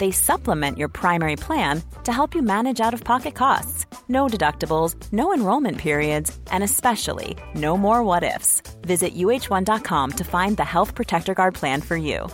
[0.00, 3.86] They supplement your primary plan to help you manage out of pocket costs.
[4.08, 8.62] No deductibles, no enrollment periods, and especially no more what ifs.
[8.80, 12.28] Visit uh1.com to find the Health Protector Guard plan for you.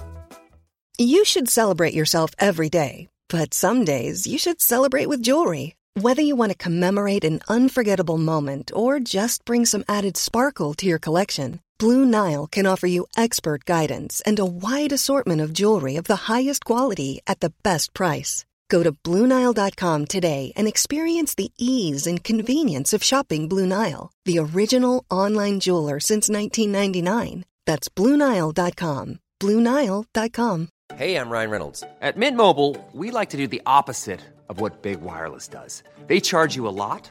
[0.96, 5.74] You should celebrate yourself every day, but some days you should celebrate with jewelry.
[6.00, 10.86] Whether you want to commemorate an unforgettable moment or just bring some added sparkle to
[10.86, 15.96] your collection, Blue Nile can offer you expert guidance and a wide assortment of jewelry
[15.96, 18.44] of the highest quality at the best price.
[18.68, 24.38] Go to BlueNile.com today and experience the ease and convenience of shopping Blue Nile, the
[24.38, 27.44] original online jeweler since 1999.
[27.66, 29.20] That's BlueNile.com.
[29.40, 30.68] BlueNile.com.
[30.94, 31.84] Hey, I'm Ryan Reynolds.
[32.00, 35.82] At Mint Mobile, we like to do the opposite of what Big Wireless does.
[36.06, 37.10] They charge you a lot,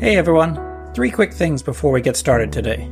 [0.00, 0.58] Hey everyone,
[0.94, 2.86] three quick things before we get started today.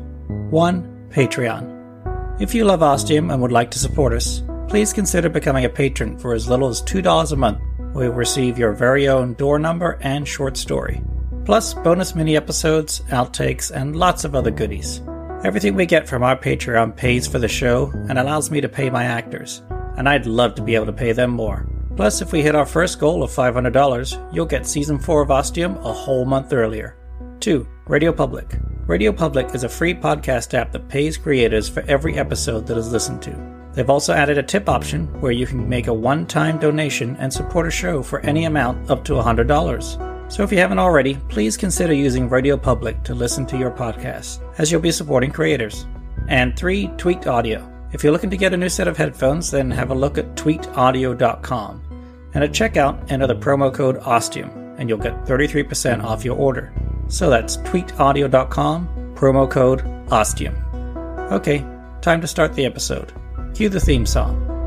[0.50, 1.08] 1.
[1.08, 2.38] Patreon.
[2.38, 6.18] If you love Ostium and would like to support us, please consider becoming a patron
[6.18, 7.62] for as little as $2 a month.
[7.94, 11.02] We will receive your very own door number and short story,
[11.46, 15.00] plus bonus mini episodes, outtakes, and lots of other goodies.
[15.44, 18.90] Everything we get from our Patreon pays for the show and allows me to pay
[18.90, 19.62] my actors,
[19.96, 21.66] and I'd love to be able to pay them more.
[21.96, 25.78] Plus, if we hit our first goal of $500, you'll get season 4 of Ostium
[25.78, 26.97] a whole month earlier.
[27.40, 27.66] 2.
[27.86, 28.58] Radio Public.
[28.86, 32.92] Radio Public is a free podcast app that pays creators for every episode that is
[32.92, 33.70] listened to.
[33.74, 37.32] They've also added a tip option where you can make a one time donation and
[37.32, 40.32] support a show for any amount up to $100.
[40.32, 44.42] So if you haven't already, please consider using Radio Public to listen to your podcast,
[44.58, 45.86] as you'll be supporting creators.
[46.28, 46.88] And 3.
[46.98, 47.72] Tweaked Audio.
[47.92, 50.34] If you're looking to get a new set of headphones, then have a look at
[50.34, 51.82] tweakedaudio.com.
[52.34, 56.72] And at checkout, enter the promo code OSTIUM, and you'll get 33% off your order.
[57.08, 61.32] So that's tweakedaudio.com, promo code OSTIUM.
[61.32, 61.64] Okay,
[62.00, 63.12] time to start the episode.
[63.54, 64.57] Cue the theme song.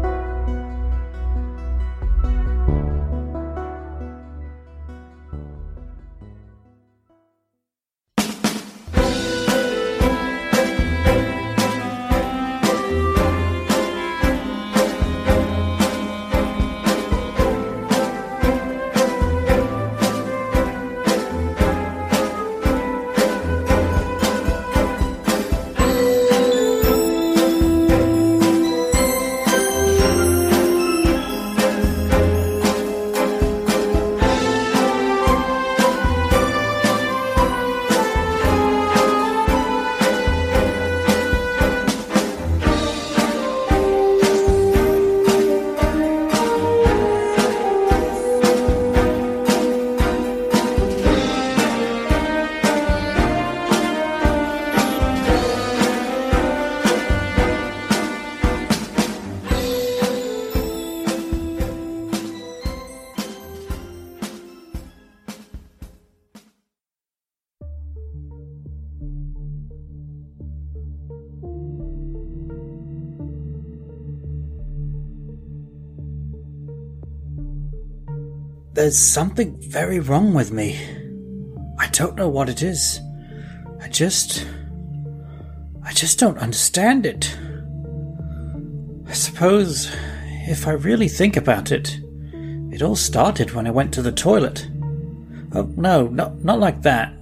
[78.91, 80.77] There's something very wrong with me.
[81.79, 82.99] I don't know what it is.
[83.79, 84.45] I just.
[85.81, 87.33] I just don't understand it.
[89.07, 89.89] I suppose,
[90.45, 92.01] if I really think about it,
[92.73, 94.67] it all started when I went to the toilet.
[95.53, 97.13] Oh, no, not, not like that.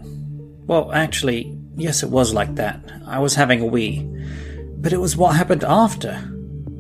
[0.66, 2.82] Well, actually, yes, it was like that.
[3.06, 4.10] I was having a wee.
[4.78, 6.20] But it was what happened after.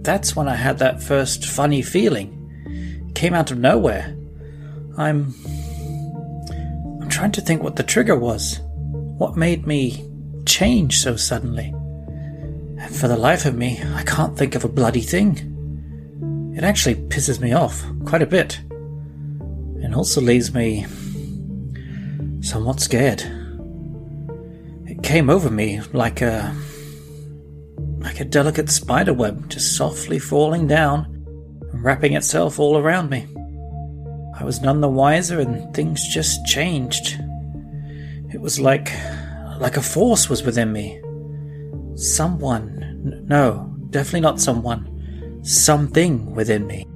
[0.01, 3.05] That's when I had that first funny feeling.
[3.07, 4.15] It came out of nowhere.
[4.99, 5.33] I'm.
[7.01, 8.59] I'm trying to think what the trigger was.
[9.17, 10.05] What made me
[10.45, 11.69] change so suddenly?
[11.69, 16.53] And for the life of me, I can't think of a bloody thing.
[16.55, 18.59] It actually pisses me off quite a bit.
[19.81, 20.85] And also leaves me
[22.41, 23.21] somewhat scared.
[24.85, 26.53] It came over me like a
[27.99, 31.05] like a delicate spider web just softly falling down
[31.71, 33.27] and wrapping itself all around me.
[34.39, 37.19] I was none the wiser and things just changed.
[38.31, 38.91] It was like
[39.59, 41.01] like a force was within me.
[41.95, 46.87] Someone, n- no, definitely not someone, something within me,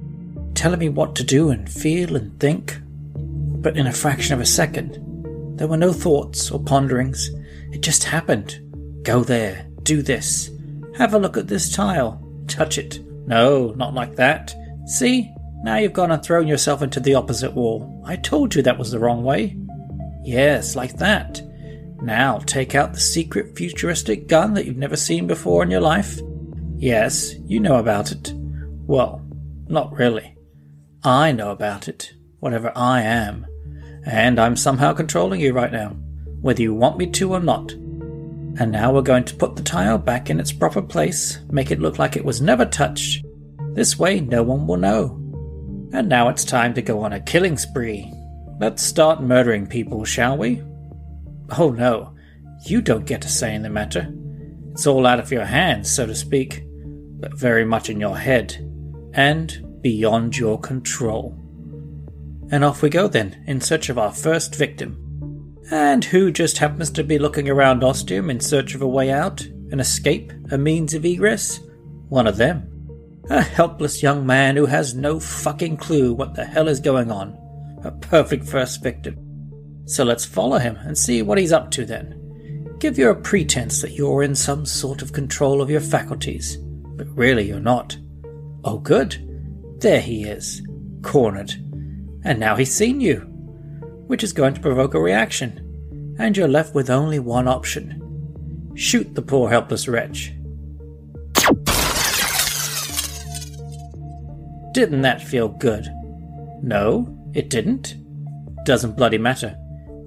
[0.54, 2.78] telling me what to do and feel and think.
[3.14, 7.30] But in a fraction of a second, there were no thoughts or ponderings.
[7.72, 8.60] It just happened.
[9.02, 10.50] Go there, do this,
[10.96, 13.00] have a look at this tile, touch it.
[13.26, 14.54] No, not like that.
[14.86, 15.33] See,
[15.64, 18.02] now you've gone and thrown yourself into the opposite wall.
[18.04, 19.56] I told you that was the wrong way.
[20.22, 21.40] Yes, like that.
[22.02, 26.20] Now take out the secret futuristic gun that you've never seen before in your life.
[26.76, 28.34] Yes, you know about it.
[28.34, 29.26] Well,
[29.66, 30.36] not really.
[31.02, 33.46] I know about it, whatever I am.
[34.04, 35.96] And I'm somehow controlling you right now,
[36.42, 37.72] whether you want me to or not.
[37.72, 41.80] And now we're going to put the tile back in its proper place, make it
[41.80, 43.24] look like it was never touched.
[43.72, 45.23] This way, no one will know.
[45.92, 48.12] And now it's time to go on a killing spree.
[48.60, 50.62] Let's start murdering people, shall we?
[51.58, 52.14] Oh no,
[52.64, 54.12] you don't get a say in the matter.
[54.72, 56.64] It's all out of your hands, so to speak,
[57.20, 58.56] but very much in your head,
[59.12, 61.38] and beyond your control.
[62.50, 65.00] And off we go then, in search of our first victim.
[65.70, 69.42] And who just happens to be looking around Ostium in search of a way out,
[69.70, 71.60] an escape, a means of egress?
[72.08, 72.73] One of them.
[73.30, 77.38] A helpless young man who has no fucking clue what the hell is going on.
[77.84, 79.16] A perfect first victim.
[79.86, 82.76] So let's follow him and see what he's up to then.
[82.78, 86.56] Give you a pretense that you're in some sort of control of your faculties,
[86.96, 87.96] but really you're not.
[88.64, 89.16] Oh, good.
[89.80, 90.66] There he is,
[91.02, 91.52] cornered.
[92.24, 93.20] And now he's seen you,
[94.06, 98.00] which is going to provoke a reaction, and you're left with only one option
[98.74, 100.33] shoot the poor helpless wretch.
[104.74, 105.86] Didn't that feel good?
[106.60, 107.94] No, it didn't.
[108.64, 109.56] Doesn't bloody matter.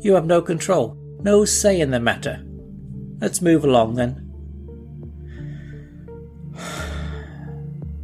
[0.01, 2.43] You have no control, no say in the matter.
[3.21, 4.23] Let's move along then.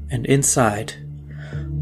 [0.09, 0.93] And inside,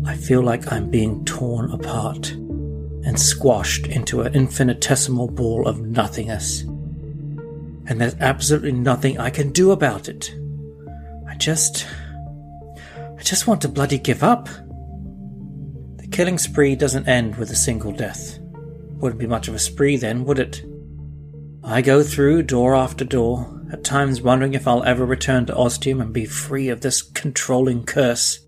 [0.04, 6.62] I feel like I'm being torn apart and squashed into an infinitesimal ball of nothingness.
[6.62, 10.34] And there's absolutely nothing I can do about it.
[11.28, 11.86] I just.
[12.76, 14.50] I just want to bloody give up.
[16.12, 18.38] Killing spree doesn't end with a single death.
[19.00, 20.64] Wouldn't be much of a spree then, would it?
[21.64, 26.02] I go through door after door, at times wondering if I'll ever return to Ostium
[26.02, 28.46] and be free of this controlling curse.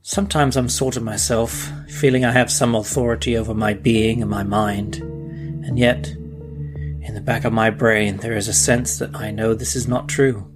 [0.00, 4.42] Sometimes I'm sort of myself, feeling I have some authority over my being and my
[4.42, 9.30] mind, and yet, in the back of my brain, there is a sense that I
[9.30, 10.50] know this is not true.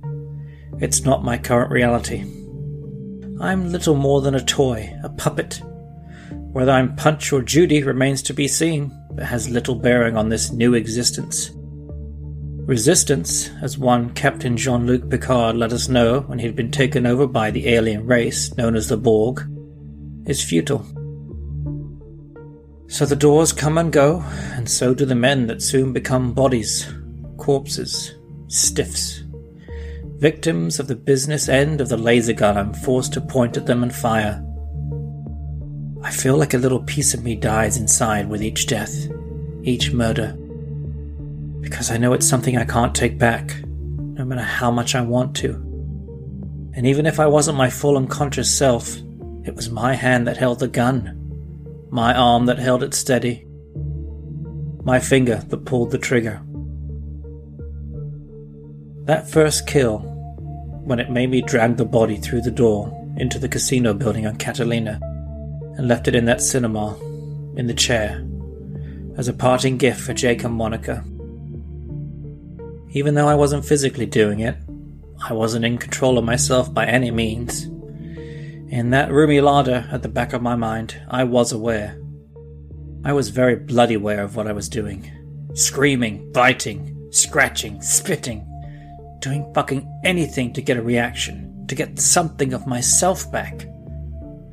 [0.79, 2.23] It's not my current reality.
[3.41, 5.61] I'm little more than a toy, a puppet.
[6.53, 10.51] Whether I'm Punch or Judy remains to be seen, but has little bearing on this
[10.51, 11.53] new existence.
[12.67, 17.07] Resistance, as one Captain Jean Luc Picard let us know when he had been taken
[17.07, 19.49] over by the alien race known as the Borg,
[20.27, 20.85] is futile.
[22.89, 26.93] So the doors come and go, and so do the men that soon become bodies,
[27.37, 28.17] corpses,
[28.49, 29.23] stiffs,
[30.19, 33.85] victims of the business end of the laser gun I'm forced to point at them
[33.85, 34.45] and fire.
[36.03, 39.09] I feel like a little piece of me dies inside with each death,
[39.63, 40.37] each murder
[41.61, 45.37] because I know it's something I can't take back, no matter how much I want
[45.37, 45.55] to.
[46.75, 48.97] And even if I wasn't my full unconscious self,
[49.45, 51.17] it was my hand that held the gun,
[51.91, 53.47] my arm that held it steady,
[54.85, 56.43] my finger that pulled the trigger.
[59.05, 59.99] That first kill,
[60.85, 64.37] when it made me drag the body through the door into the casino building on
[64.37, 65.01] Catalina
[65.81, 66.95] and left it in that cinema,
[67.57, 68.23] in the chair
[69.17, 71.03] as a parting gift for Jake and Monica.
[72.91, 74.59] Even though I wasn't physically doing it,
[75.27, 77.65] I wasn't in control of myself by any means.
[78.71, 81.99] In that roomy larder at the back of my mind, I was aware.
[83.03, 85.11] I was very bloody aware of what I was doing.
[85.55, 88.47] Screaming, biting, scratching, spitting,
[89.21, 93.67] doing fucking anything to get a reaction, to get something of myself back.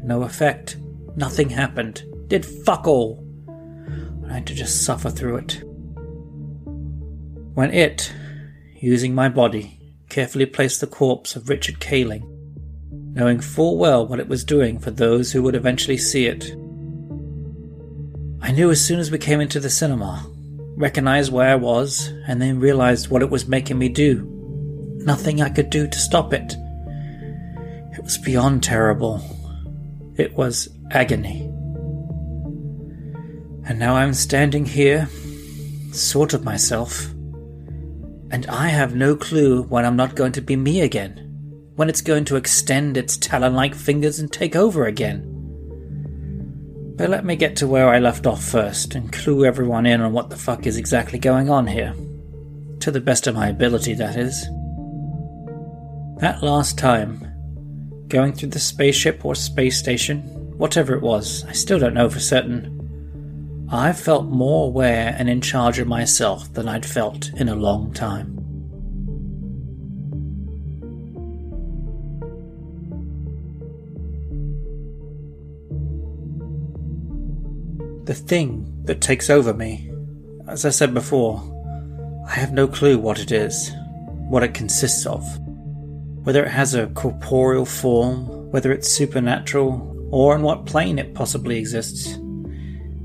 [0.02, 0.78] No effect.
[1.18, 2.04] Nothing happened.
[2.28, 3.26] Did fuck all.
[4.30, 5.64] I had to just suffer through it.
[7.56, 8.14] When it,
[8.76, 12.24] using my body, carefully placed the corpse of Richard Kaling,
[12.92, 16.52] knowing full well what it was doing for those who would eventually see it.
[18.40, 20.24] I knew as soon as we came into the cinema,
[20.76, 24.24] recognized where I was, and then realized what it was making me do.
[24.98, 26.56] Nothing I could do to stop it.
[27.98, 29.24] It was beyond terrible.
[30.18, 31.44] It was agony.
[33.66, 35.08] And now I'm standing here,
[35.92, 37.06] sort of myself,
[38.32, 42.02] and I have no clue when I'm not going to be me again, when it's
[42.02, 45.34] going to extend its talon like fingers and take over again.
[46.98, 50.14] But let me get to where I left off first and clue everyone in on
[50.14, 51.94] what the fuck is exactly going on here.
[52.80, 54.44] To the best of my ability, that is.
[56.20, 57.24] That last time,
[58.08, 60.22] going through the spaceship or space station,
[60.58, 63.68] whatever it was, I still don't know for certain.
[63.70, 67.94] I felt more aware and in charge of myself than I'd felt in a long
[67.94, 68.36] time.
[78.06, 79.92] The thing that takes over me,
[80.48, 81.44] as I said before,
[82.26, 83.74] I have no clue what it is,
[84.30, 85.24] what it consists of.
[86.28, 91.58] Whether it has a corporeal form, whether it's supernatural, or in what plane it possibly
[91.58, 92.20] exists.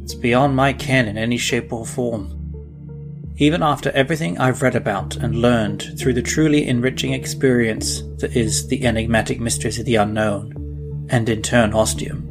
[0.03, 3.33] It's beyond my ken in any shape or form.
[3.37, 8.67] Even after everything I've read about and learned through the truly enriching experience that is
[8.67, 12.27] the enigmatic mysteries of the unknown, and in turn ostium.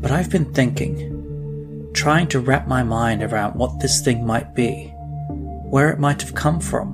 [0.00, 4.84] But I've been thinking, trying to wrap my mind around what this thing might be,
[5.68, 6.92] where it might have come from,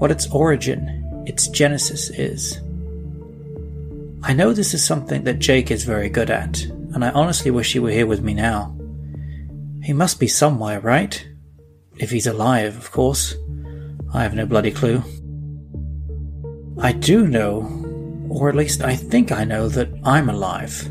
[0.00, 2.60] what its origin, its genesis is.
[4.24, 7.72] I know this is something that Jake is very good at, and I honestly wish
[7.72, 8.76] he were here with me now.
[9.82, 11.26] He must be somewhere, right?
[11.96, 13.34] If he's alive, of course.
[14.14, 15.02] I have no bloody clue.
[16.78, 20.88] I do know, or at least I think I know, that I'm alive.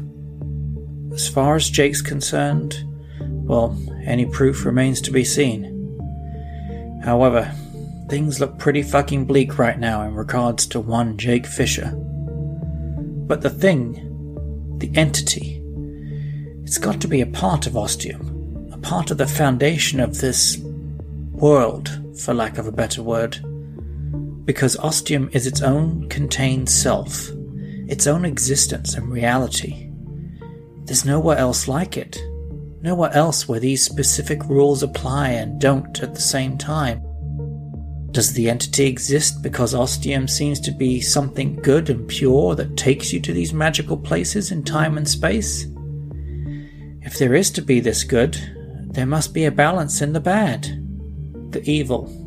[1.13, 2.83] As far as Jake's concerned,
[3.19, 5.79] well, any proof remains to be seen.
[7.03, 7.53] However,
[8.11, 11.93] things look pretty fucking bleak right now in regards to one Jake Fisher.
[11.95, 15.61] But the thing, the entity,
[16.61, 20.57] it's got to be a part of Ostium, a part of the foundation of this
[20.57, 21.89] world,
[22.19, 23.39] for lack of a better word.
[24.43, 27.29] Because Ostium is its own contained self,
[27.87, 29.89] its own existence and reality.
[30.83, 32.19] There's nowhere else like it.
[32.81, 37.01] Nowhere else where these specific rules apply and don't at the same time.
[38.11, 43.13] Does the entity exist because Ostium seems to be something good and pure that takes
[43.13, 45.65] you to these magical places in time and space?
[47.03, 48.37] If there is to be this good,
[48.91, 50.63] there must be a balance in the bad,
[51.51, 52.17] the evil.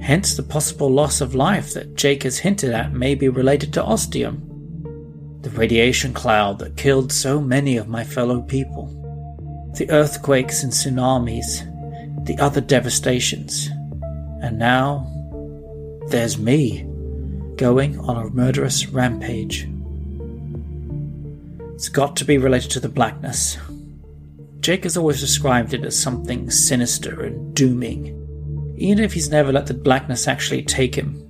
[0.00, 3.84] Hence the possible loss of life that Jake has hinted at may be related to
[3.84, 4.40] ostium,
[5.42, 8.86] the radiation cloud that killed so many of my fellow people,
[9.76, 11.70] the earthquakes and tsunamis,
[12.24, 13.68] the other devastations,
[14.44, 15.10] and now
[16.08, 16.82] there's me
[17.56, 19.66] going on a murderous rampage.
[21.74, 23.56] It's got to be related to the blackness.
[24.60, 29.66] Jake has always described it as something sinister and dooming, even if he's never let
[29.66, 31.20] the blackness actually take him.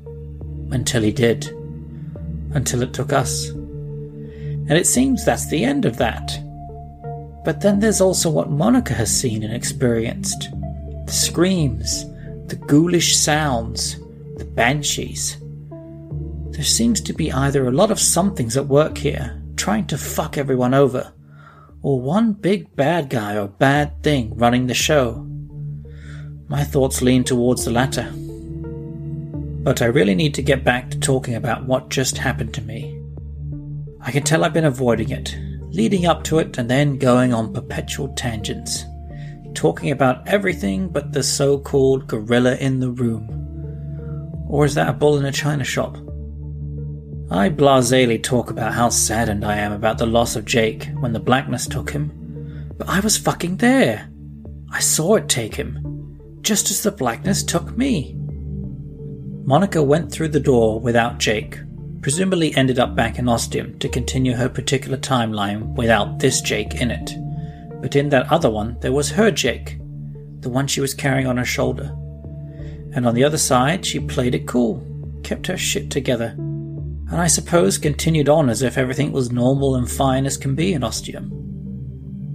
[0.73, 1.47] Until he did.
[2.50, 3.49] Until it took us.
[3.49, 6.37] And it seems that's the end of that.
[7.44, 10.50] But then there's also what Monica has seen and experienced
[11.06, 12.06] the screams,
[12.46, 13.98] the ghoulish sounds,
[14.36, 15.38] the banshees.
[16.50, 20.38] There seems to be either a lot of somethings at work here, trying to fuck
[20.38, 21.12] everyone over,
[21.82, 25.26] or one big bad guy or bad thing running the show.
[26.48, 28.12] My thoughts lean towards the latter.
[29.64, 33.00] But I really need to get back to talking about what just happened to me.
[34.00, 35.36] I can tell I've been avoiding it,
[35.70, 38.84] leading up to it and then going on perpetual tangents,
[39.54, 43.28] talking about everything but the so called gorilla in the room.
[44.49, 45.96] Or is that a bull in a china shop?
[47.30, 51.20] I blasely talk about how saddened I am about the loss of Jake when the
[51.20, 54.11] blackness took him, but I was fucking there.
[54.70, 58.14] I saw it take him, just as the blackness took me.
[59.44, 61.58] Monica went through the door without Jake,
[62.02, 66.90] presumably ended up back in Ostium to continue her particular timeline without this Jake in
[66.90, 67.11] it.
[67.85, 69.76] But in that other one, there was her Jake,
[70.41, 71.95] the one she was carrying on her shoulder.
[72.95, 74.83] And on the other side, she played it cool,
[75.23, 79.91] kept her shit together, and I suppose continued on as if everything was normal and
[79.91, 81.29] fine as can be in Ostium.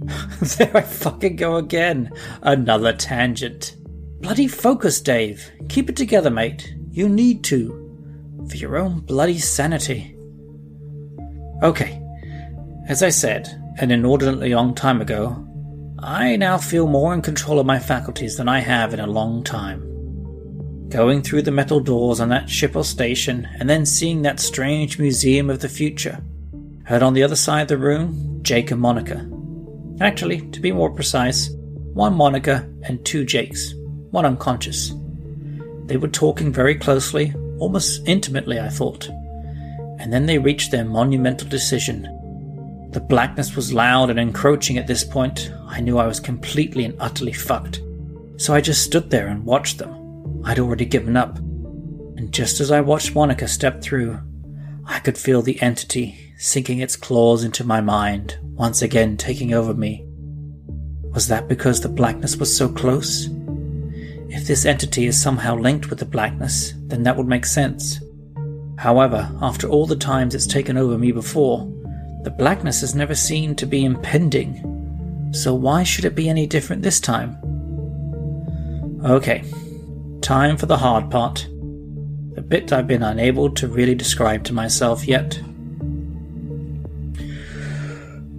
[0.56, 2.12] there I fucking go again.
[2.42, 3.74] Another tangent.
[4.20, 5.50] Bloody focus, Dave.
[5.68, 6.76] Keep it together, mate.
[6.92, 8.46] You need to.
[8.48, 10.16] For your own bloody sanity.
[11.60, 12.00] Okay.
[12.86, 15.42] As I said, an inordinately long time ago,
[16.00, 19.42] I now feel more in control of my faculties than I have in a long
[19.42, 19.80] time.
[20.90, 24.98] Going through the metal doors on that ship or station, and then seeing that strange
[24.98, 26.22] museum of the future.
[26.84, 29.26] Heard on the other side of the room, Jake and Monica.
[29.98, 31.48] Actually, to be more precise,
[31.94, 33.72] one Monica and two Jakes,
[34.10, 34.92] one unconscious.
[35.86, 39.08] They were talking very closely, almost intimately, I thought.
[39.98, 42.18] And then they reached their monumental decision.
[42.90, 45.52] The blackness was loud and encroaching at this point.
[45.68, 47.80] I knew I was completely and utterly fucked.
[48.36, 50.42] So I just stood there and watched them.
[50.44, 51.38] I'd already given up.
[51.38, 54.18] And just as I watched Monica step through,
[54.86, 59.72] I could feel the entity sinking its claws into my mind, once again taking over
[59.72, 60.04] me.
[61.12, 63.28] Was that because the blackness was so close?
[64.28, 68.00] If this entity is somehow linked with the blackness, then that would make sense.
[68.78, 71.70] However, after all the times it's taken over me before,
[72.22, 75.30] the blackness has never seemed to be impending.
[75.32, 77.36] So why should it be any different this time?
[79.04, 79.44] Okay,
[80.20, 81.48] Time for the hard part.
[82.34, 85.40] The bit I've been unable to really describe to myself yet.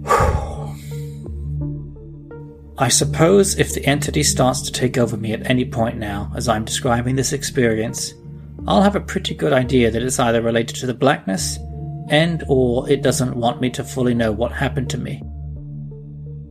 [2.78, 6.48] I suppose if the entity starts to take over me at any point now, as
[6.48, 8.14] I'm describing this experience,
[8.66, 11.58] I'll have a pretty good idea that it's either related to the blackness
[12.08, 15.22] and or it doesn't want me to fully know what happened to me.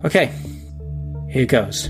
[0.03, 0.31] Okay,
[1.29, 1.89] here goes.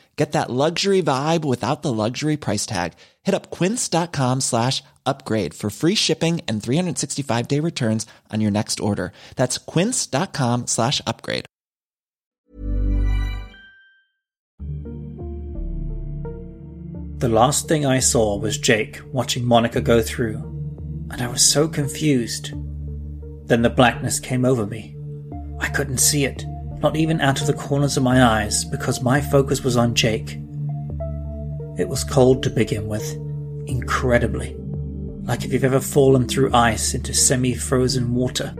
[0.21, 2.93] Get that luxury vibe without the luxury price tag.
[3.23, 8.79] Hit up quince.com slash upgrade for free shipping and 365 day returns on your next
[8.79, 9.13] order.
[9.35, 11.45] That's quince.com slash upgrade.
[17.17, 20.37] The last thing I saw was Jake watching Monica go through,
[21.09, 22.53] and I was so confused.
[23.47, 24.95] Then the blackness came over me.
[25.59, 26.45] I couldn't see it,
[26.81, 30.37] not even out of the corners of my eyes, because my focus was on Jake.
[31.77, 33.13] It was cold to begin with,
[33.67, 34.55] incredibly,
[35.23, 38.55] like if you've ever fallen through ice into semi frozen water.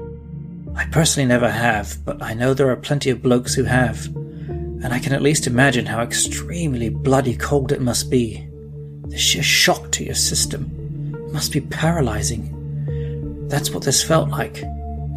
[0.76, 4.94] I personally never have, but I know there are plenty of blokes who have, and
[4.94, 8.48] I can at least imagine how extremely bloody cold it must be.
[9.08, 13.48] The sheer shock to your system must be paralyzing.
[13.50, 14.64] That's what this felt like.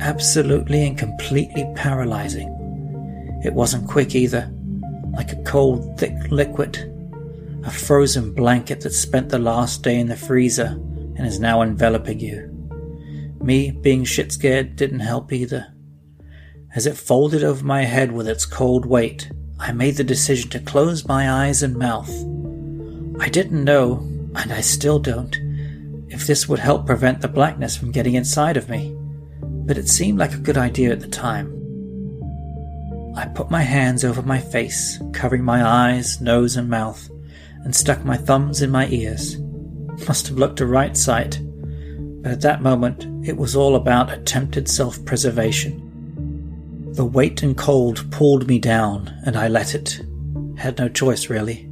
[0.01, 2.54] Absolutely and completely paralyzing.
[3.45, 4.51] It wasn't quick either,
[5.13, 6.91] like a cold, thick liquid.
[7.65, 10.79] A frozen blanket that spent the last day in the freezer
[11.17, 12.51] and is now enveloping you.
[13.43, 15.75] Me being shit scared didn't help either.
[16.75, 19.31] As it folded over my head with its cold weight,
[19.61, 22.11] I made the decision to close my eyes and mouth.
[23.21, 23.99] I didn't know,
[24.35, 25.37] and I still don't,
[26.09, 28.97] if this would help prevent the blackness from getting inside of me,
[29.43, 31.64] but it seemed like a good idea at the time.
[33.17, 37.09] I put my hands over my face, covering my eyes, nose, and mouth,
[37.63, 39.39] and stuck my thumbs in my ears.
[40.09, 41.41] Must have looked a right sight,
[42.23, 46.93] but at that moment it was all about attempted self preservation.
[46.95, 50.01] The weight and cold pulled me down, and I let it.
[50.57, 51.71] Had no choice, really.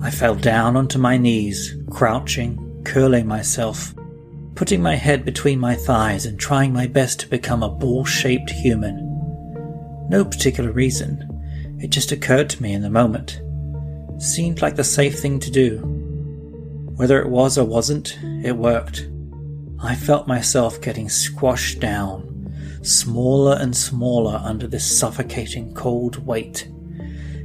[0.00, 3.94] I fell down onto my knees, crouching, curling myself,
[4.54, 8.50] putting my head between my thighs and trying my best to become a ball shaped
[8.50, 9.07] human.
[10.08, 13.40] No particular reason, it just occurred to me in the moment.
[14.20, 15.78] Seemed like the safe thing to do.
[16.96, 19.08] Whether it was or wasn't, it worked.
[19.80, 26.68] I felt myself getting squashed down, smaller and smaller under this suffocating cold weight.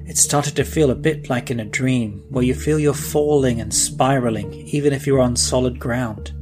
[0.05, 3.61] It started to feel a bit like in a dream, where you feel you're falling
[3.61, 6.33] and spiraling, even if you're on solid ground.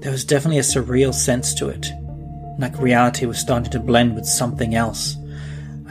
[0.00, 1.88] There was definitely a surreal sense to it,
[2.58, 5.16] like reality was starting to blend with something else,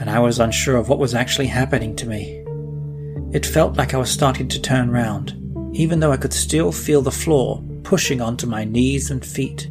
[0.00, 2.42] and I was unsure of what was actually happening to me.
[3.32, 5.36] It felt like I was starting to turn round,
[5.76, 9.66] even though I could still feel the floor pushing onto my knees and feet.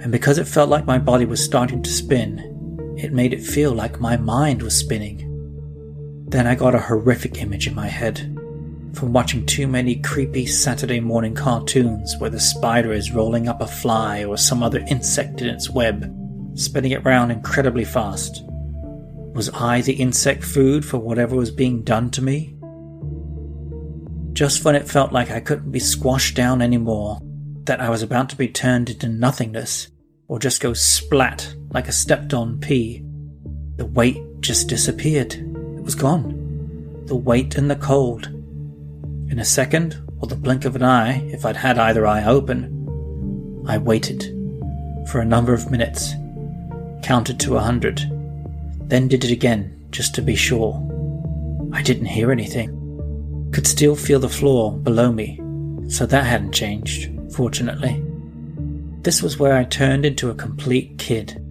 [0.00, 3.72] And because it felt like my body was starting to spin, it made it feel
[3.72, 5.22] like my mind was spinning.
[6.28, 8.18] Then I got a horrific image in my head
[8.92, 13.66] from watching too many creepy Saturday morning cartoons where the spider is rolling up a
[13.66, 16.14] fly or some other insect in its web,
[16.54, 18.42] spinning it round incredibly fast.
[19.36, 22.56] Was I the insect food for whatever was being done to me?
[24.32, 27.20] Just when it felt like I couldn't be squashed down anymore,
[27.64, 29.88] that I was about to be turned into nothingness,
[30.26, 33.04] or just go splat like a stepped on pea,
[33.76, 37.04] the weight just disappeared It was gone.
[37.04, 38.28] The weight and the cold.
[39.30, 43.64] In a second, or the blink of an eye if I'd had either eye open.
[43.68, 44.22] I waited
[45.10, 46.14] for a number of minutes,
[47.02, 48.10] counted to a hundred,
[48.88, 50.80] then did it again just to be sure.
[51.72, 53.50] I didn't hear anything.
[53.52, 55.40] Could still feel the floor below me,
[55.88, 58.02] so that hadn't changed, fortunately.
[59.02, 61.42] This was where I turned into a complete kid.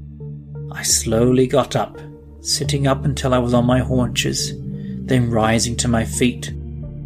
[0.72, 2.00] I slowly got up,
[2.42, 4.54] sitting up until I was on my haunches,
[5.06, 6.52] then rising to my feet,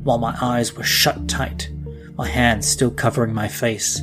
[0.04, 1.70] while my eyes were shut tight,
[2.15, 4.02] my hands still covering my face,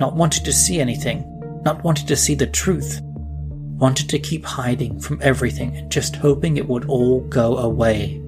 [0.00, 1.24] not wanting to see anything,
[1.64, 3.00] not wanting to see the truth,
[3.78, 8.22] wanted to keep hiding from everything and just hoping it would all go away.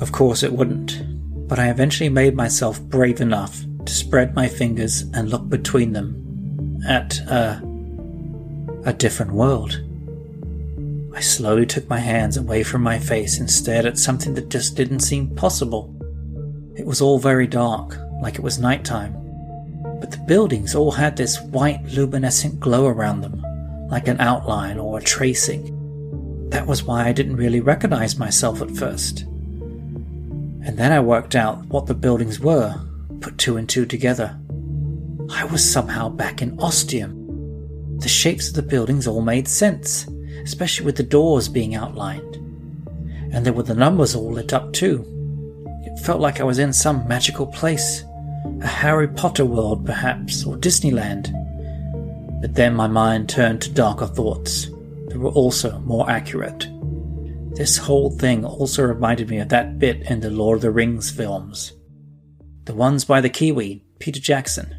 [0.00, 1.02] Of course it wouldn't,
[1.48, 6.80] but I eventually made myself brave enough to spread my fingers and look between them
[6.86, 7.62] at a,
[8.84, 9.80] a different world.
[11.14, 14.76] I slowly took my hands away from my face and stared at something that just
[14.76, 15.92] didn't seem possible.
[16.76, 19.14] It was all very dark, like it was nighttime,
[20.00, 23.42] but the buildings all had this white luminescent glow around them,
[23.88, 25.74] like an outline or a tracing.
[26.50, 29.22] That was why I didn't really recognize myself at first.
[29.22, 32.78] And then I worked out what the buildings were,
[33.20, 34.38] put two and two together.
[35.30, 37.98] I was somehow back in Ostium.
[37.98, 40.06] The shapes of the buildings all made sense,
[40.42, 42.36] especially with the doors being outlined.
[43.32, 45.04] And there were the numbers all lit up too.
[45.84, 48.04] It felt like I was in some magical place.
[48.62, 51.32] A Harry Potter world, perhaps, or Disneyland.
[52.40, 54.66] But then my mind turned to darker thoughts
[55.08, 56.68] that were also more accurate.
[57.54, 61.10] This whole thing also reminded me of that bit in the Lord of the Rings
[61.10, 61.72] films.
[62.64, 64.76] The ones by the Kiwi, Peter Jackson.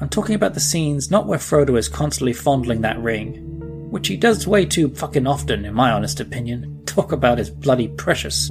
[0.00, 4.16] I'm talking about the scenes not where Frodo is constantly fondling that ring, which he
[4.16, 6.82] does way too fucking often, in my honest opinion.
[6.86, 8.50] Talk about his bloody precious.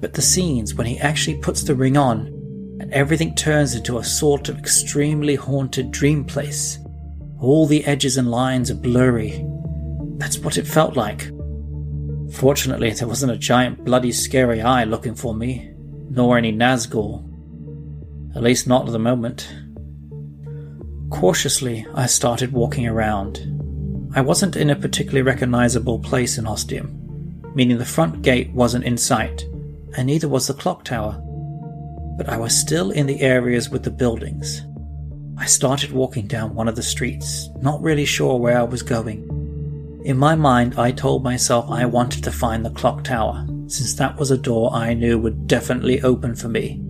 [0.00, 2.26] But the scenes when he actually puts the ring on
[2.80, 6.78] and everything turns into a sort of extremely haunted dream place.
[7.40, 9.44] All the edges and lines are blurry.
[10.16, 11.30] That's what it felt like.
[12.32, 15.72] Fortunately, there wasn't a giant bloody scary eye looking for me,
[16.10, 17.24] nor any Nazgul.
[18.34, 19.48] At least not at the moment.
[21.10, 24.10] Cautiously, I started walking around.
[24.14, 28.98] I wasn't in a particularly recognizable place in Ostium, meaning the front gate wasn't in
[28.98, 29.44] sight,
[29.96, 31.22] and neither was the clock tower.
[32.18, 34.62] But I was still in the areas with the buildings.
[35.38, 40.02] I started walking down one of the streets, not really sure where I was going.
[40.04, 44.16] In my mind, I told myself I wanted to find the clock tower, since that
[44.16, 46.82] was a door I knew would definitely open for me.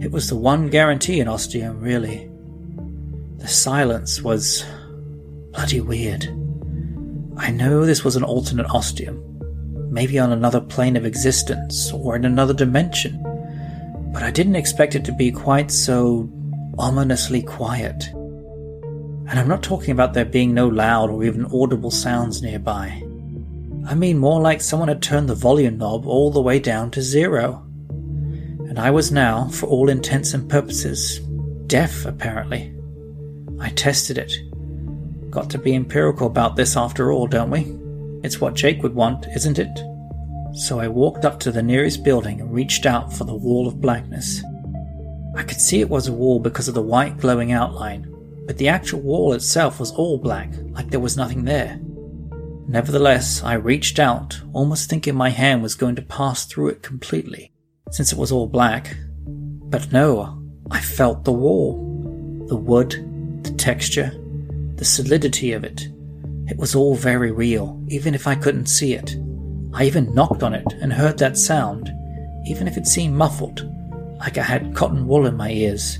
[0.00, 2.28] It was the one guarantee in Ostium, really.
[3.36, 4.64] The silence was
[5.52, 6.24] bloody weird.
[7.36, 9.22] I know this was an alternate Ostium,
[9.92, 13.22] maybe on another plane of existence or in another dimension,
[14.12, 16.28] but I didn't expect it to be quite so
[16.78, 18.08] ominously quiet.
[18.12, 23.02] And I'm not talking about there being no loud or even audible sounds nearby.
[23.86, 27.02] I mean more like someone had turned the volume knob all the way down to
[27.02, 27.64] zero.
[27.88, 31.20] And I was now, for all intents and purposes,
[31.66, 32.74] deaf apparently.
[33.60, 34.32] I tested it.
[35.30, 37.76] Got to be empirical about this after all, don't we?
[38.24, 39.78] It's what Jake would want, isn't it?
[40.54, 43.80] So I walked up to the nearest building and reached out for the wall of
[43.80, 44.42] blackness.
[45.40, 48.14] I could see it was a wall because of the white glowing outline,
[48.46, 51.80] but the actual wall itself was all black, like there was nothing there.
[52.68, 57.52] Nevertheless, I reached out, almost thinking my hand was going to pass through it completely,
[57.90, 58.94] since it was all black.
[59.26, 62.44] But no, I felt the wall.
[62.46, 62.90] The wood,
[63.42, 64.12] the texture,
[64.74, 65.88] the solidity of it.
[66.48, 69.16] It was all very real, even if I couldn't see it.
[69.72, 71.90] I even knocked on it and heard that sound,
[72.46, 73.66] even if it seemed muffled,
[74.20, 75.98] like I had cotton wool in my ears.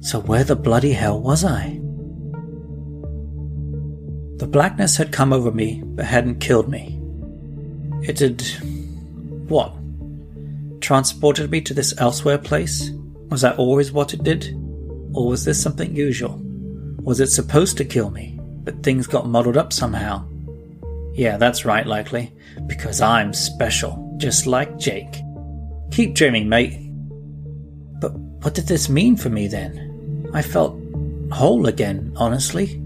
[0.00, 1.80] So where the bloody hell was I?
[4.38, 6.98] The blackness had come over me, but hadn't killed me.
[8.02, 8.42] It had.
[9.48, 9.72] what?
[10.80, 12.90] Transported me to this elsewhere place?
[13.30, 14.54] Was that always what it did?
[15.14, 16.40] Or was this something usual?
[17.02, 20.26] Was it supposed to kill me, but things got muddled up somehow?
[21.14, 22.32] Yeah, that's right, likely.
[22.66, 25.22] Because I'm special, just like Jake.
[25.92, 26.83] Keep dreaming, mate.
[28.44, 30.28] What did this mean for me then?
[30.34, 30.78] I felt
[31.32, 32.78] whole again, honestly.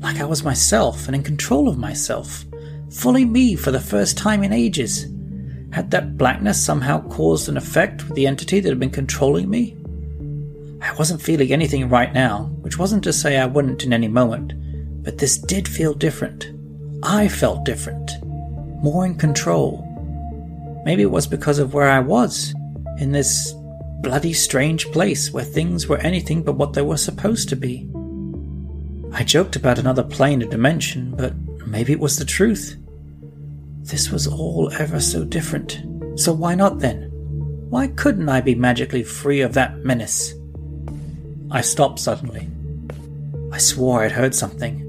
[0.00, 2.44] Like I was myself and in control of myself.
[2.90, 5.04] Fully me for the first time in ages.
[5.70, 9.76] Had that blackness somehow caused an effect with the entity that had been controlling me?
[10.82, 14.52] I wasn't feeling anything right now, which wasn't to say I wouldn't in any moment,
[15.04, 16.50] but this did feel different.
[17.04, 18.10] I felt different,
[18.82, 19.86] more in control.
[20.84, 22.52] Maybe it was because of where I was,
[22.98, 23.54] in this
[24.04, 27.90] bloody strange place where things were anything but what they were supposed to be.
[29.12, 31.34] I joked about another plane of dimension, but
[31.66, 32.76] maybe it was the truth.
[33.80, 35.82] This was all ever so different.
[36.16, 37.10] So why not then?
[37.70, 40.34] Why couldn't I be magically free of that menace?
[41.50, 42.50] I stopped suddenly.
[43.52, 44.82] I swore I'd heard something.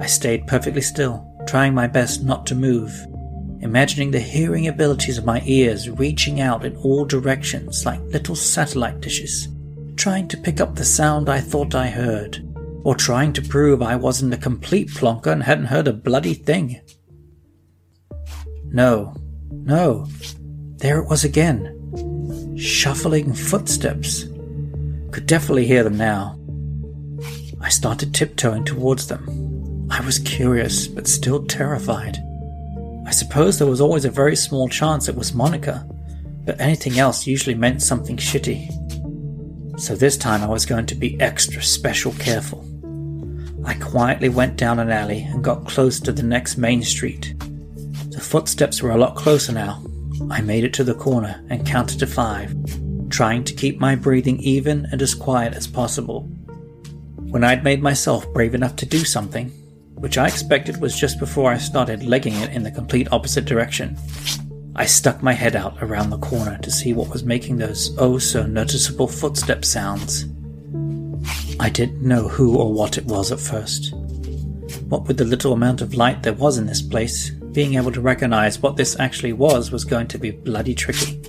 [0.00, 2.92] I stayed perfectly still, trying my best not to move,
[3.66, 9.00] imagining the hearing abilities of my ears reaching out in all directions like little satellite
[9.00, 9.48] dishes,
[9.96, 12.38] trying to pick up the sound I thought I heard,
[12.84, 16.80] or trying to prove I wasn't a complete plonker and hadn't heard a bloody thing.
[18.66, 19.16] No,
[19.50, 20.06] no,
[20.76, 21.72] there it was again.
[22.56, 24.22] Shuffling footsteps.
[25.10, 26.38] Could definitely hear them now.
[27.60, 29.88] I started tiptoeing towards them.
[29.90, 32.18] I was curious, but still terrified.
[33.06, 35.88] I suppose there was always a very small chance it was Monica,
[36.44, 38.68] but anything else usually meant something shitty.
[39.78, 42.66] So this time I was going to be extra special careful.
[43.64, 47.34] I quietly went down an alley and got close to the next main street.
[48.10, 49.84] The footsteps were a lot closer now.
[50.28, 52.56] I made it to the corner and counted to five,
[53.08, 56.22] trying to keep my breathing even and as quiet as possible.
[57.30, 59.52] When I'd made myself brave enough to do something,
[59.96, 63.96] which I expected was just before I started legging it in the complete opposite direction,
[64.74, 68.18] I stuck my head out around the corner to see what was making those oh
[68.18, 70.26] so noticeable footstep sounds.
[71.58, 73.94] I didn't know who or what it was at first.
[74.88, 78.02] What with the little amount of light there was in this place, being able to
[78.02, 81.22] recognize what this actually was was going to be bloody tricky.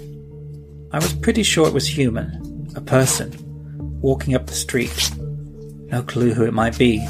[0.91, 3.33] I was pretty sure it was human, a person,
[4.01, 5.11] walking up the street.
[5.89, 7.07] No clue who it might be.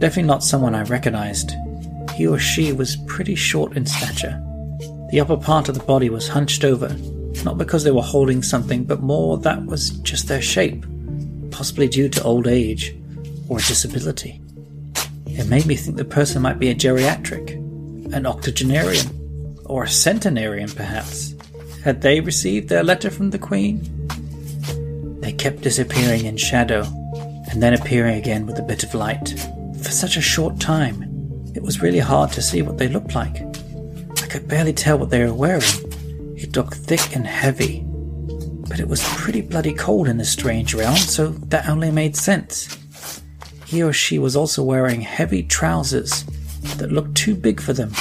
[0.00, 1.54] Definitely not someone I recognized.
[2.14, 4.42] He or she was pretty short in stature.
[5.10, 6.96] The upper part of the body was hunched over,
[7.44, 10.86] not because they were holding something, but more that was just their shape,
[11.50, 12.94] possibly due to old age
[13.50, 14.40] or a disability.
[15.26, 17.50] It made me think the person might be a geriatric,
[18.14, 19.06] an octogenarian,
[19.66, 21.34] or a centenarian perhaps.
[21.84, 23.82] Had they received their letter from the Queen?
[25.20, 26.84] They kept disappearing in shadow,
[27.50, 29.34] and then appearing again with a bit of light.
[29.82, 31.02] For such a short time,
[31.54, 33.42] it was really hard to see what they looked like.
[34.22, 35.62] I could barely tell what they were wearing.
[36.36, 37.82] It looked thick and heavy,
[38.68, 42.78] but it was pretty bloody cold in this strange realm, so that only made sense.
[43.66, 46.24] He or she was also wearing heavy trousers
[46.76, 47.92] that looked too big for them,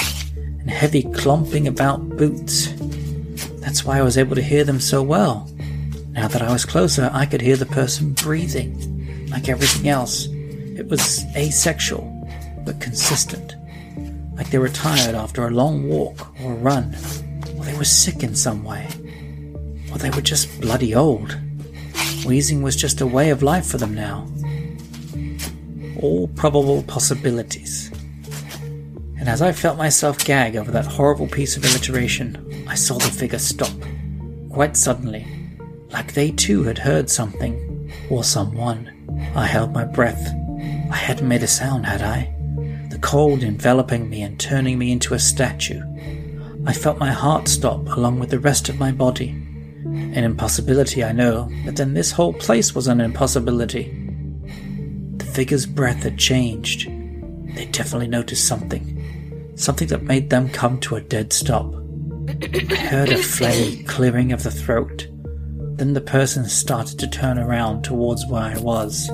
[0.59, 2.73] and heavy clomping about boots.
[3.61, 5.49] That's why I was able to hear them so well.
[6.09, 9.27] Now that I was closer, I could hear the person breathing.
[9.29, 10.27] Like everything else,
[10.79, 12.09] it was asexual,
[12.65, 13.55] but consistent.
[14.35, 16.95] Like they were tired after a long walk or a run,
[17.57, 18.87] or they were sick in some way,
[19.91, 21.37] or they were just bloody old.
[22.25, 24.25] Wheezing was just a way of life for them now.
[26.01, 27.91] All probable possibilities.
[29.17, 33.11] And as I felt myself gag over that horrible piece of alliteration, I saw the
[33.11, 33.73] figure stop.
[34.49, 35.27] Quite suddenly.
[35.89, 37.91] Like they too had heard something.
[38.09, 38.95] Or someone.
[39.35, 40.33] I held my breath.
[40.89, 42.33] I hadn't made a sound, had I?
[42.89, 45.81] The cold enveloping me and turning me into a statue.
[46.65, 49.29] I felt my heart stop along with the rest of my body.
[49.85, 53.91] An impossibility, I know, but then this whole place was an impossibility.
[55.17, 56.89] The figure's breath had changed.
[57.55, 58.99] They definitely noticed something
[59.59, 61.65] something that made them come to a dead stop.
[62.29, 65.07] I heard a phlegmy clearing of the throat.
[65.75, 69.09] Then the person started to turn around towards where I was.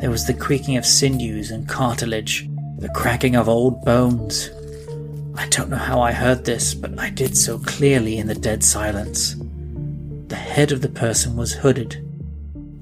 [0.00, 2.48] There was the creaking of sinews and cartilage,
[2.78, 4.48] the cracking of old bones.
[5.36, 8.64] I don't know how I heard this, but I did so clearly in the dead
[8.64, 9.36] silence.
[10.28, 12.02] The head of the person was hooded.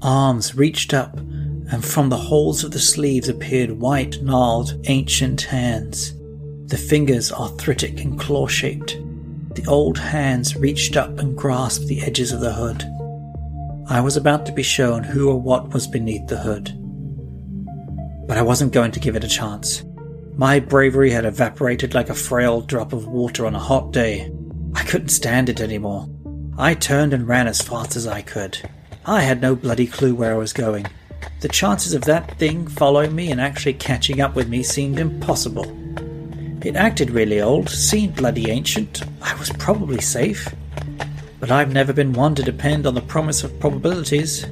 [0.01, 6.13] Arms reached up, and from the holes of the sleeves appeared white, gnarled, ancient hands.
[6.67, 8.97] The fingers arthritic and claw shaped.
[9.55, 12.85] The old hands reached up and grasped the edges of the hood.
[13.89, 16.78] I was about to be shown who or what was beneath the hood.
[18.29, 19.83] But I wasn't going to give it a chance.
[20.35, 24.31] My bravery had evaporated like a frail drop of water on a hot day.
[24.75, 26.07] I couldn't stand it anymore.
[26.55, 28.59] I turned and ran as fast as I could.
[29.03, 30.85] I had no bloody clue where I was going.
[31.41, 35.65] The chances of that thing following me and actually catching up with me seemed impossible.
[36.63, 39.01] It acted really old, seemed bloody ancient.
[39.23, 40.47] I was probably safe.
[41.39, 44.45] But I've never been one to depend on the promise of probabilities,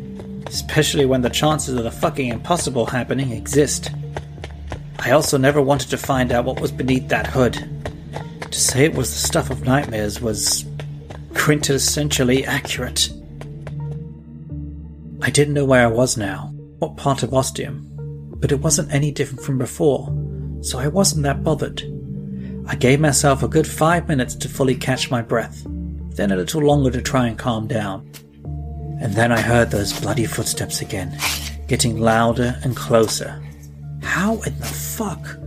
[0.47, 3.91] especially when the chances of the fucking impossible happening exist.
[4.99, 7.53] I also never wanted to find out what was beneath that hood.
[8.41, 10.65] To say it was the stuff of nightmares was
[11.33, 13.09] quintessentially accurate.
[15.21, 17.85] I didn't know where I was now, what part of Ostium,
[18.39, 20.07] but it wasn't any different from before,
[20.61, 21.83] so I wasn't that bothered.
[22.67, 25.65] I gave myself a good five minutes to fully catch my breath,
[26.15, 28.09] then a little longer to try and calm down.
[28.99, 31.17] And then I heard those bloody footsteps again,
[31.67, 33.41] getting louder and closer.
[34.01, 35.37] How in the fuck?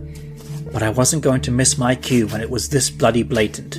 [0.71, 3.77] But I wasn't going to miss my cue when it was this bloody blatant.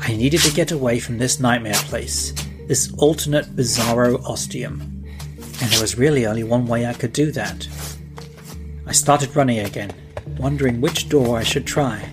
[0.00, 2.32] I needed to get away from this nightmare place,
[2.68, 4.80] this alternate bizarro ostium.
[5.60, 7.66] And there was really only one way I could do that.
[8.86, 9.92] I started running again,
[10.38, 12.08] wondering which door I should try.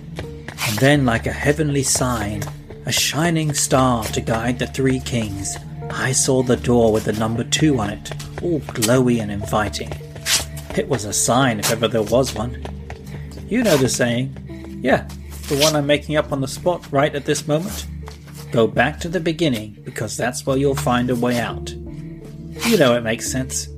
[0.66, 2.42] And then, like a heavenly sign,
[2.86, 5.56] a shining star to guide the three kings,
[5.96, 8.10] I saw the door with the number two on it,
[8.42, 9.90] all glowy and inviting.
[10.76, 12.62] It was a sign if ever there was one.
[13.48, 14.80] You know the saying.
[14.82, 15.08] Yeah,
[15.48, 17.86] the one I'm making up on the spot right at this moment.
[18.50, 21.70] Go back to the beginning because that's where you'll find a way out.
[21.70, 23.68] You know it makes sense.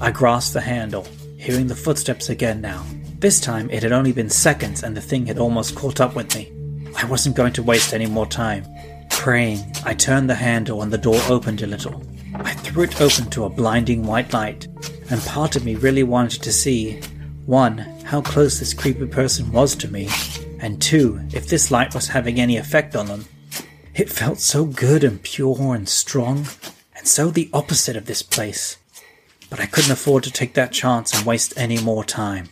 [0.00, 1.06] I grasped the handle,
[1.38, 2.84] hearing the footsteps again now.
[3.18, 6.34] This time it had only been seconds and the thing had almost caught up with
[6.34, 6.52] me.
[6.96, 8.64] I wasn't going to waste any more time.
[9.10, 12.02] Praying, I turned the handle and the door opened a little.
[12.34, 14.66] I threw it open to a blinding white light,
[15.10, 17.00] and part of me really wanted to see
[17.44, 20.08] one, how close this creepy person was to me,
[20.60, 23.26] and two, if this light was having any effect on them.
[23.94, 26.46] It felt so good and pure and strong,
[26.96, 28.76] and so the opposite of this place.
[29.50, 32.48] But I couldn't afford to take that chance and waste any more time.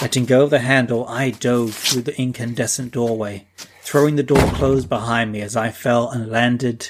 [0.00, 3.46] Letting go of the handle, I dove through the incandescent doorway,
[3.84, 6.88] throwing the door closed behind me as I fell and landed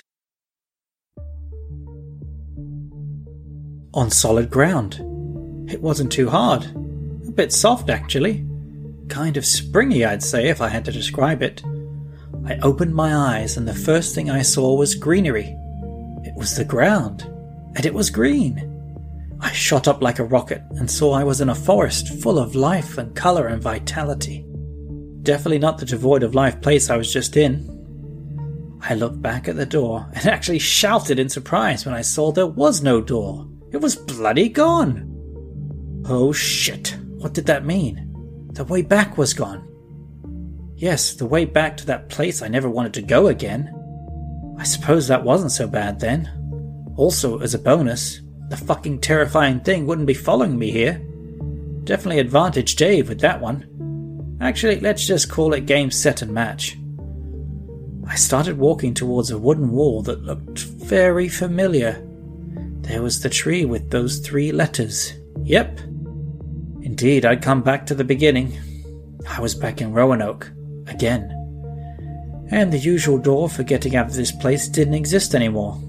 [3.92, 5.00] on solid ground.
[5.70, 6.64] It wasn't too hard.
[7.26, 8.46] A bit soft, actually.
[9.08, 11.62] Kind of springy, I'd say, if I had to describe it.
[12.46, 15.56] I opened my eyes, and the first thing I saw was greenery.
[16.24, 17.22] It was the ground,
[17.74, 18.70] and it was green.
[19.40, 22.54] I shot up like a rocket and saw I was in a forest full of
[22.54, 24.46] life and colour and vitality.
[25.24, 27.70] Definitely not the devoid of life place I was just in.
[28.82, 32.46] I looked back at the door and actually shouted in surprise when I saw there
[32.46, 33.48] was no door.
[33.72, 35.10] It was bloody gone.
[36.06, 38.10] Oh shit, what did that mean?
[38.52, 39.66] The way back was gone.
[40.76, 43.74] Yes, the way back to that place I never wanted to go again.
[44.58, 46.30] I suppose that wasn't so bad then.
[46.96, 48.20] Also, as a bonus,
[48.50, 50.98] the fucking terrifying thing wouldn't be following me here.
[51.84, 53.66] Definitely advantage Dave with that one.
[54.44, 56.76] Actually, let's just call it game, set, and match.
[58.06, 62.06] I started walking towards a wooden wall that looked very familiar.
[62.82, 65.14] There was the tree with those three letters.
[65.44, 65.80] Yep.
[66.82, 68.52] Indeed, I'd come back to the beginning.
[69.26, 70.52] I was back in Roanoke.
[70.88, 71.30] Again.
[72.50, 75.80] And the usual door for getting out of this place didn't exist anymore.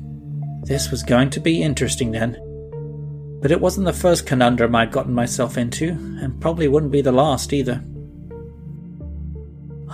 [0.64, 2.38] This was going to be interesting then.
[3.41, 7.12] But it wasn't the first conundrum I'd gotten myself into, and probably wouldn't be the
[7.12, 7.84] last either.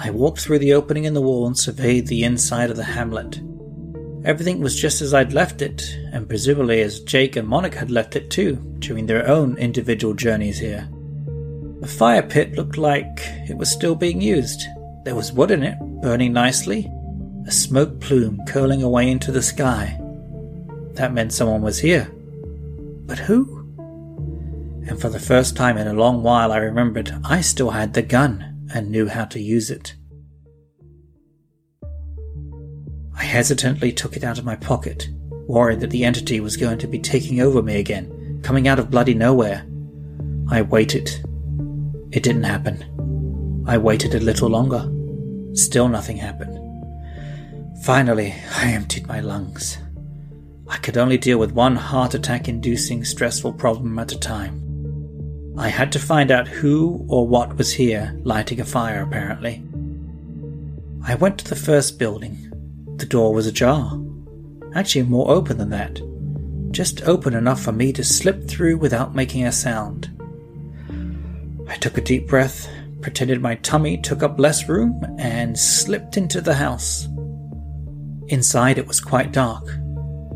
[0.04, 3.40] I walked through the opening in the wall and surveyed the inside of the hamlet.
[4.26, 8.16] Everything was just as I'd left it, and presumably as Jake and Monica had left
[8.16, 10.90] it too, during their own individual journeys here.
[11.82, 14.64] The fire pit looked like it was still being used.
[15.06, 16.90] There was wood in it, burning nicely,
[17.46, 20.00] a smoke plume curling away into the sky.
[20.94, 22.12] That meant someone was here.
[23.06, 23.60] But who?
[24.88, 28.02] And for the first time in a long while, I remembered I still had the
[28.02, 29.96] gun and knew how to use it.
[33.16, 35.10] I hesitantly took it out of my pocket,
[35.48, 38.90] worried that the entity was going to be taking over me again, coming out of
[38.90, 39.66] bloody nowhere.
[40.50, 41.10] I waited.
[42.12, 43.64] It didn't happen.
[43.68, 44.92] I waited a little longer.
[45.54, 46.58] Still nothing happened.
[47.84, 49.78] Finally, I emptied my lungs.
[50.68, 54.71] I could only deal with one heart attack inducing stressful problem at a time.
[55.58, 59.64] I had to find out who or what was here lighting a fire, apparently.
[61.04, 62.52] I went to the first building.
[62.98, 64.00] The door was ajar.
[64.76, 66.02] Actually, more open than that.
[66.72, 70.10] Just open enough for me to slip through without making a sound.
[71.68, 72.70] I took a deep breath,
[73.02, 77.08] pretended my tummy took up less room, and slipped into the house.
[78.28, 79.66] Inside, it was quite dark.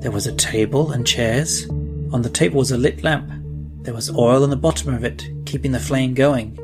[0.02, 1.70] There was a table and chairs.
[2.12, 3.32] On the table was a lit lamp.
[3.86, 6.58] There was oil in the bottom of it, keeping the flame going.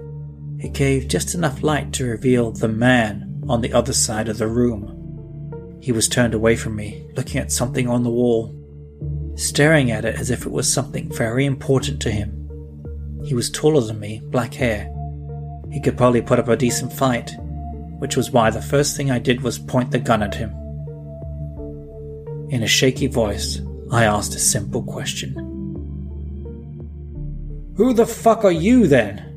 [0.58, 4.48] It gave just enough light to reveal the man on the other side of the
[4.48, 5.78] room.
[5.84, 8.56] He was turned away from me, looking at something on the wall,
[9.36, 12.50] staring at it as if it was something very important to him.
[13.24, 14.92] He was taller than me, black hair.
[15.72, 17.36] He could probably put up a decent fight,
[18.00, 20.50] which was why the first thing I did was point the gun at him.
[22.50, 23.62] In a shaky voice,
[23.92, 25.51] I asked a simple question.
[27.82, 29.31] Who the fuck are you then?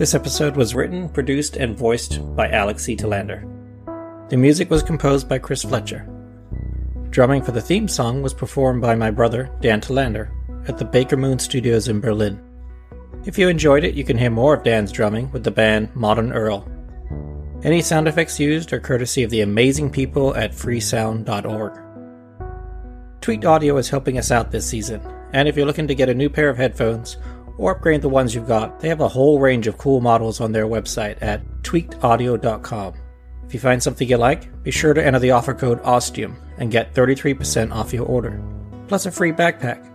[0.00, 2.96] This episode was written, produced, and voiced by Alex C.
[2.96, 3.44] Telander.
[4.30, 6.08] The music was composed by Chris Fletcher.
[7.10, 10.30] Drumming for the theme song was performed by my brother, Dan Telander,
[10.66, 12.42] at the Bakermoon Studios in Berlin.
[13.26, 16.32] If you enjoyed it, you can hear more of Dan's drumming with the band Modern
[16.32, 16.66] Earl.
[17.62, 21.78] Any sound effects used are courtesy of the amazing people at freesound.org.
[23.20, 25.02] Tweaked Audio is helping us out this season,
[25.34, 27.18] and if you're looking to get a new pair of headphones
[27.60, 28.80] or upgrade the ones you've got.
[28.80, 32.94] They have a whole range of cool models on their website at tweakedaudio.com.
[33.46, 36.70] If you find something you like, be sure to enter the offer code OSTIUM and
[36.70, 38.42] get 33% off your order,
[38.88, 39.86] plus a free backpack.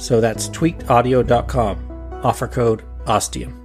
[0.00, 3.58] So that's tweakedaudio.com, offer code OSTIUM.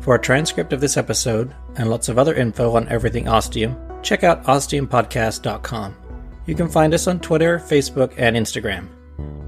[0.00, 4.22] For a transcript of this episode and lots of other info on everything Ostium, check
[4.22, 5.96] out ostiumpodcast.com.
[6.46, 8.88] You can find us on Twitter, Facebook, and Instagram.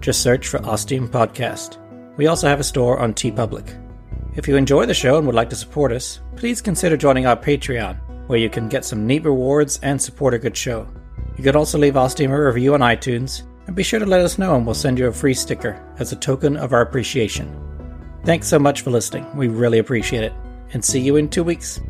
[0.01, 1.86] Just search for Ostium Podcast.
[2.17, 3.83] We also have a store on TeePublic.
[4.37, 7.37] If you enjoy the show and would like to support us, please consider joining our
[7.37, 10.87] Patreon, where you can get some neat rewards and support a good show.
[11.37, 14.39] You could also leave Ostium a review on iTunes, and be sure to let us
[14.39, 17.55] know and we'll send you a free sticker as a token of our appreciation.
[18.25, 19.27] Thanks so much for listening.
[19.37, 20.33] We really appreciate it.
[20.73, 21.81] And see you in two weeks.